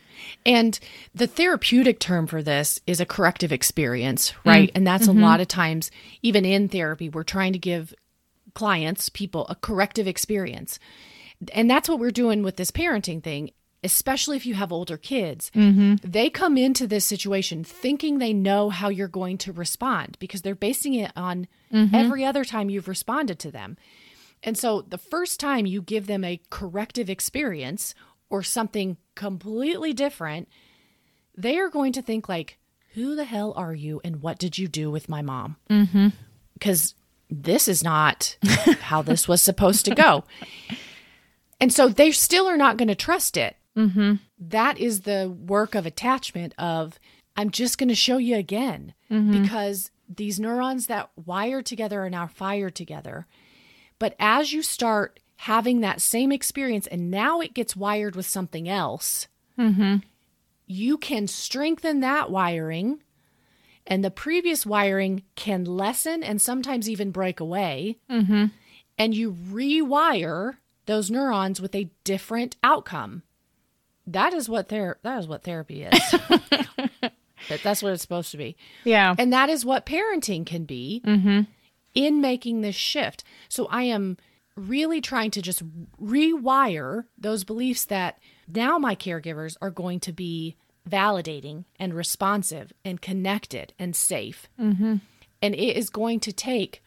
[0.45, 0.79] And
[1.13, 4.69] the therapeutic term for this is a corrective experience, right?
[4.69, 4.77] Mm-hmm.
[4.77, 5.21] And that's a mm-hmm.
[5.21, 7.93] lot of times, even in therapy, we're trying to give
[8.53, 10.79] clients, people, a corrective experience.
[11.53, 13.51] And that's what we're doing with this parenting thing,
[13.83, 15.51] especially if you have older kids.
[15.55, 15.95] Mm-hmm.
[16.03, 20.55] They come into this situation thinking they know how you're going to respond because they're
[20.55, 23.77] basing it on every other time you've responded to them.
[24.43, 27.93] And so the first time you give them a corrective experience
[28.29, 30.49] or something completely different,
[31.37, 32.57] they are going to think like,
[32.95, 36.07] "Who the hell are you and what did you do with my mom?" Mm-hmm.
[36.53, 36.95] Because
[37.29, 38.35] this is not
[38.81, 40.23] how this was supposed to go.
[41.59, 43.55] And so they still are not going to trust it.
[43.77, 44.15] Mm-hmm.
[44.39, 46.99] That is the work of attachment of
[47.37, 48.93] I'm just going to show you again
[49.31, 53.27] because these neurons that wire together are now fired together.
[53.99, 58.69] But as you start having that same experience and now it gets wired with something
[58.69, 59.27] else,
[59.57, 59.95] mm-hmm.
[60.67, 63.01] you can strengthen that wiring
[63.87, 67.97] and the previous wiring can lessen and sometimes even break away.
[68.07, 68.45] Mm-hmm.
[68.99, 73.23] And you rewire those neurons with a different outcome.
[74.05, 76.15] That is what ther- that is what therapy is.
[77.49, 78.55] That- That's what it's supposed to be.
[78.83, 81.41] yeah And that is what parenting can be mm-hmm.
[81.95, 83.23] in making this shift.
[83.49, 84.17] So I am
[84.55, 85.63] really trying to just
[85.99, 90.55] rewire those beliefs that now my caregivers are going to be
[90.89, 94.47] validating and responsive and connected and safe.
[94.59, 94.95] Mm-hmm.
[95.41, 96.83] And it is going to take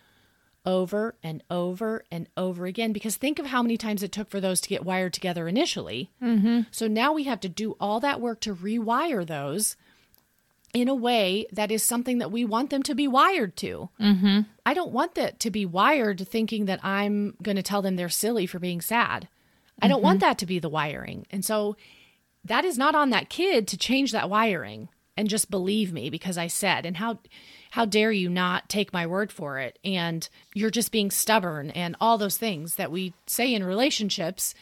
[0.66, 4.40] over and over and over again because think of how many times it took for
[4.40, 6.10] those to get wired together initially.
[6.22, 6.62] Mm-hmm.
[6.70, 9.76] So now we have to do all that work to rewire those
[10.74, 13.88] in a way that is something that we want them to be wired to.
[14.00, 14.40] Mm-hmm.
[14.66, 18.08] I don't want that to be wired thinking that I'm going to tell them they're
[18.08, 19.28] silly for being sad.
[19.80, 21.26] I don't want that to be the wiring.
[21.30, 21.76] And so
[22.44, 26.36] that is not on that kid to change that wiring and just believe me because
[26.36, 27.20] I said and how
[27.70, 31.96] how dare you not take my word for it and you're just being stubborn and
[32.00, 34.54] all those things that we say in relationships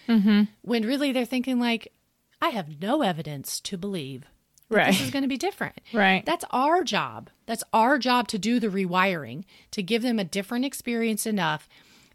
[0.63, 1.93] when really they're thinking like
[2.41, 4.25] I have no evidence to believe
[4.73, 4.93] Right.
[4.93, 5.81] this is going to be different.
[5.93, 6.25] Right.
[6.25, 7.31] That's our job.
[7.47, 11.69] That's our job to do the rewiring, to give them a different experience enough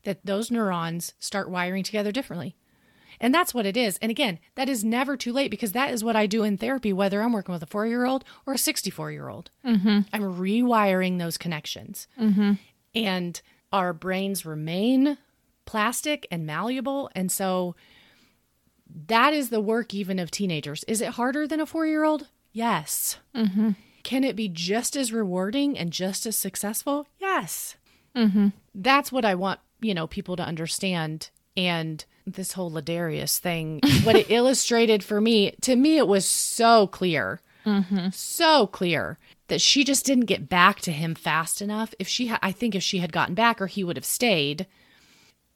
[0.04, 2.56] that those neurons start wiring together differently.
[3.20, 3.98] And that's what it is.
[3.98, 6.94] And again, that is never too late because that is what I do in therapy,
[6.94, 9.50] whether I'm working with a four year old or a 64 year old.
[9.66, 10.02] Mm-hmm.
[10.14, 12.08] I'm rewiring those connections.
[12.20, 12.54] Mm-hmm.
[12.96, 13.42] And
[13.74, 15.18] our brains remain
[15.66, 17.10] plastic and malleable.
[17.16, 17.76] And so
[19.08, 20.84] that is the work even of teenagers.
[20.86, 22.28] Is it harder than a four year old?
[22.52, 23.18] Yes.
[23.36, 23.72] Mm-hmm.
[24.04, 27.08] Can it be just as rewarding and just as successful?
[27.20, 27.76] Yes.
[28.16, 28.50] Mm-hmm.
[28.74, 34.16] That's what I want, you know, people to understand And this whole Ladarius thing, what
[34.16, 37.42] it illustrated for me, to me, it was so clear,
[38.12, 39.18] so clear
[39.48, 41.94] that she just didn't get back to him fast enough.
[42.00, 44.68] If she, ha- I think if she had gotten back or he would have stayed,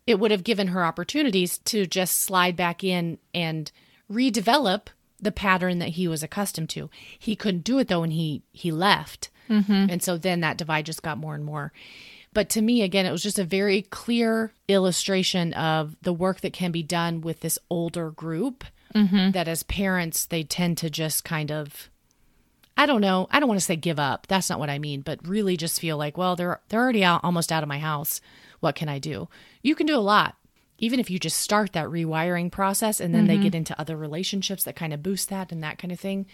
[0.07, 3.71] it would have given her opportunities to just slide back in and
[4.11, 4.87] redevelop
[5.21, 6.89] the pattern that he was accustomed to.
[7.17, 9.29] He couldn't do it though and he he left.
[9.49, 9.87] Mm-hmm.
[9.89, 11.71] And so then that divide just got more and more.
[12.33, 16.53] But to me again it was just a very clear illustration of the work that
[16.53, 18.63] can be done with this older group
[18.93, 19.31] mm-hmm.
[19.31, 21.89] that as parents they tend to just kind of
[22.77, 23.27] I don't know.
[23.29, 24.25] I don't want to say give up.
[24.27, 27.23] That's not what I mean, but really just feel like, well, they're they're already out
[27.23, 28.21] almost out of my house.
[28.59, 29.27] What can I do?
[29.61, 30.35] You can do a lot.
[30.81, 33.43] Even if you just start that rewiring process and then they mm-hmm.
[33.43, 36.25] get into other relationships that kind of boost that and that kind of thing,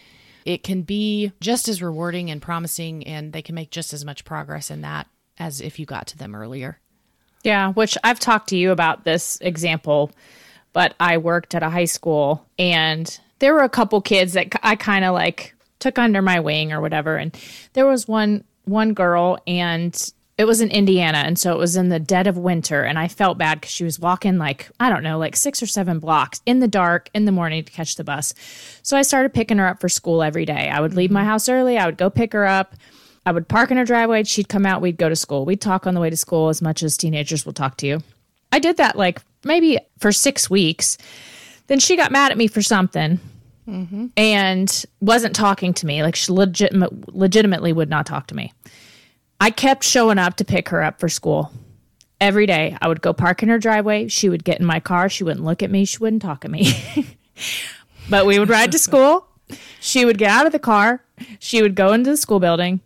[0.46, 4.26] it can be just as rewarding and promising and they can make just as much
[4.26, 5.06] progress in that
[5.38, 6.80] as if you got to them earlier.
[7.44, 10.12] Yeah, which I've talked to you about this example,
[10.74, 14.76] but I worked at a high school and there were a couple kids that I
[14.76, 17.38] kind of like took under my wing or whatever and
[17.74, 21.90] there was one one girl and it was in Indiana and so it was in
[21.90, 25.04] the dead of winter and I felt bad cuz she was walking like I don't
[25.04, 28.04] know like 6 or 7 blocks in the dark in the morning to catch the
[28.04, 28.34] bus.
[28.84, 30.70] So I started picking her up for school every day.
[30.70, 31.30] I would leave my mm-hmm.
[31.30, 32.76] house early, I would go pick her up.
[33.26, 34.24] I would park in her driveway.
[34.24, 34.82] She'd come out.
[34.82, 35.44] We'd go to school.
[35.44, 38.02] We'd talk on the way to school as much as teenagers will talk to you.
[38.54, 40.98] I did that like maybe for six weeks.
[41.68, 43.20] Then she got mad at me for something
[43.68, 44.08] mm-hmm.
[44.16, 46.04] and wasn't talking to me.
[46.04, 48.54] Like she legitimate, legitimately would not talk to me.
[49.40, 51.52] I kept showing up to pick her up for school
[52.20, 52.78] every day.
[52.82, 54.08] I would go park in her driveway.
[54.08, 55.10] She would get in my car.
[55.10, 55.86] She wouldn't look at me.
[55.86, 56.74] She wouldn't talk at me.
[58.10, 59.28] but we would ride to school.
[59.80, 61.04] She would get out of the car.
[61.40, 62.82] She would go into the school building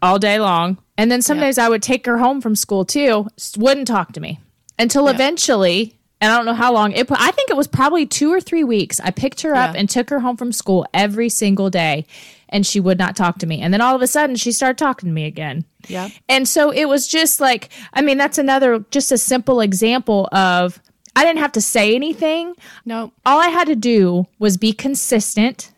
[0.00, 0.78] all day long.
[0.96, 3.28] And then some days I would take her home from school too.
[3.56, 4.40] Wouldn't talk to me
[4.78, 6.92] until eventually, and I don't know how long.
[6.92, 7.08] It.
[7.10, 8.98] I think it was probably two or three weeks.
[9.00, 12.06] I picked her up and took her home from school every single day,
[12.50, 13.60] and she would not talk to me.
[13.60, 15.64] And then all of a sudden, she started talking to me again.
[15.86, 16.08] Yeah.
[16.28, 20.80] And so it was just like, I mean, that's another just a simple example of
[21.14, 22.54] I didn't have to say anything.
[22.84, 23.12] No.
[23.26, 25.72] All I had to do was be consistent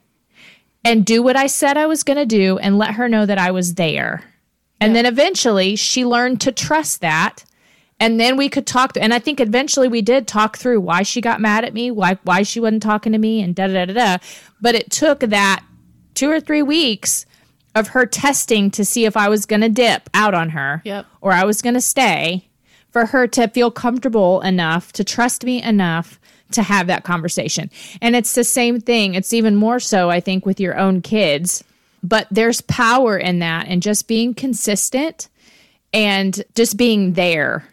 [0.85, 3.39] and do what I said I was going to do and let her know that
[3.39, 4.25] I was there.
[4.81, 7.45] And then eventually she learned to trust that.
[7.99, 8.97] And then we could talk.
[8.99, 12.19] And I think eventually we did talk through why she got mad at me, why
[12.25, 13.93] why she wasn't talking to me, and da da da da.
[13.93, 14.25] da.
[14.61, 15.63] But it took that
[16.15, 17.27] two or three weeks
[17.75, 21.07] of her testing to see if I was going to dip out on her Yep.
[21.21, 22.49] or I was going to stay
[22.91, 26.19] for her to feel comfortable enough to trust me enough
[26.53, 27.71] to have that conversation.
[28.03, 29.15] And it's the same thing.
[29.15, 31.63] It's even more so, I think, with your own kids.
[32.03, 35.29] But there's power in that and just being consistent
[35.93, 37.69] and just being there.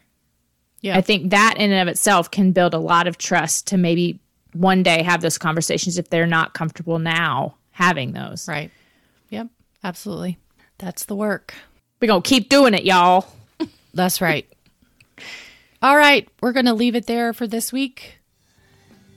[0.81, 0.95] Yeah.
[0.95, 4.19] I think that in and of itself can build a lot of trust to maybe
[4.53, 8.47] one day have those conversations if they're not comfortable now having those.
[8.47, 8.71] Right.
[9.29, 9.47] Yep.
[9.83, 10.39] Absolutely.
[10.79, 11.53] That's the work.
[12.01, 13.27] We're going to keep doing it, y'all.
[13.93, 14.47] That's right.
[15.79, 18.17] All right, we're going to leave it there for this week.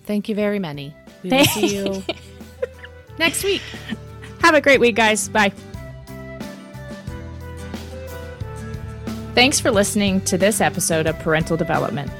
[0.04, 0.94] Thank you very many.
[1.22, 2.02] We will see you
[3.18, 3.62] next week.
[4.42, 5.28] Have a great week, guys.
[5.30, 5.52] Bye.
[9.34, 12.10] Thanks for listening to this episode of Parental Development.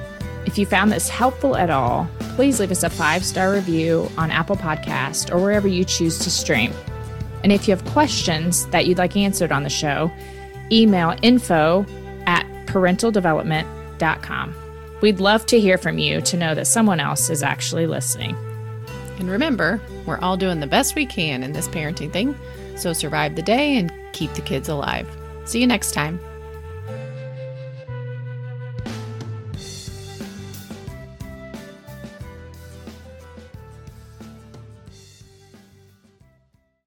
[0.51, 4.33] If you found this helpful at all, please leave us a five star review on
[4.33, 6.73] Apple Podcast or wherever you choose to stream.
[7.45, 10.11] And if you have questions that you'd like answered on the show,
[10.73, 11.87] email info
[12.27, 14.55] at parentaldevelopment.com.
[15.01, 18.37] We'd love to hear from you to know that someone else is actually listening.
[19.21, 22.35] And remember, we're all doing the best we can in this parenting thing.
[22.75, 25.09] So survive the day and keep the kids alive.
[25.45, 26.19] See you next time.